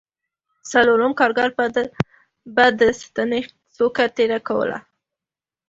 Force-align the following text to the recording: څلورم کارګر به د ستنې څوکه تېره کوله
څلورم 0.71 1.11
کارګر 1.19 1.49
به 2.55 2.65
د 2.79 2.81
ستنې 3.01 3.41
څوکه 3.75 4.05
تېره 4.15 4.39
کوله 4.47 4.77